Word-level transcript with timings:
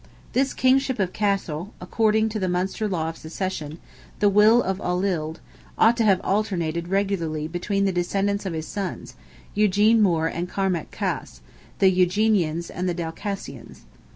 This 0.33 0.55
kingship 0.55 0.97
of 0.97 1.13
Cashel, 1.13 1.75
according 1.79 2.29
to 2.29 2.39
the 2.39 2.49
Munster 2.49 2.87
law 2.87 3.09
of 3.09 3.17
succession, 3.17 3.77
"the 4.17 4.29
will 4.29 4.63
of 4.63 4.79
Olild," 4.81 5.35
ought 5.77 5.95
to 5.97 6.03
have 6.03 6.19
alternated 6.21 6.87
regularly 6.87 7.47
between 7.47 7.85
the 7.85 7.91
descendants 7.91 8.47
of 8.47 8.53
his 8.53 8.67
sons, 8.67 9.13
Eugene 9.53 10.01
More 10.01 10.25
and 10.25 10.49
Cormac 10.49 10.89
Cas—the 10.89 11.91
Eugenians 11.91 12.71
and 12.71 12.87
Dalcassians. 12.89 13.83